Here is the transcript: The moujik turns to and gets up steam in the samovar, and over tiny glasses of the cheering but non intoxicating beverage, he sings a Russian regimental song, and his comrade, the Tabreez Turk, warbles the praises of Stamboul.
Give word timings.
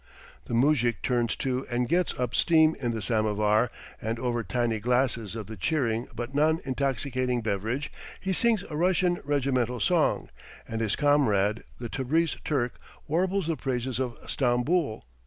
The 0.45 0.55
moujik 0.55 1.03
turns 1.03 1.35
to 1.35 1.67
and 1.69 1.87
gets 1.87 2.19
up 2.19 2.33
steam 2.33 2.75
in 2.79 2.89
the 2.89 3.03
samovar, 3.03 3.69
and 4.01 4.17
over 4.17 4.43
tiny 4.43 4.79
glasses 4.79 5.35
of 5.35 5.45
the 5.45 5.55
cheering 5.55 6.07
but 6.15 6.33
non 6.33 6.59
intoxicating 6.65 7.41
beverage, 7.41 7.91
he 8.19 8.33
sings 8.33 8.63
a 8.63 8.75
Russian 8.75 9.19
regimental 9.23 9.79
song, 9.79 10.29
and 10.67 10.81
his 10.81 10.95
comrade, 10.95 11.63
the 11.79 11.87
Tabreez 11.87 12.35
Turk, 12.43 12.79
warbles 13.07 13.45
the 13.45 13.55
praises 13.55 13.99
of 13.99 14.17
Stamboul. 14.27 15.05